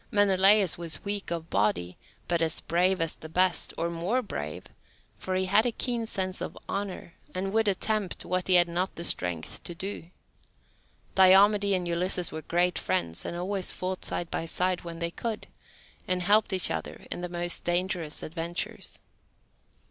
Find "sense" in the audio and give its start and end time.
6.07-6.41